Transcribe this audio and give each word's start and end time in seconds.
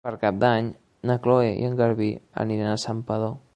Per 0.07 0.11
Cap 0.21 0.37
d'Any 0.43 0.69
na 1.09 1.17
Cloè 1.27 1.51
i 1.59 1.69
en 1.69 1.77
Garbí 1.83 2.09
aniran 2.47 2.73
a 2.73 2.83
Santpedor. 2.89 3.41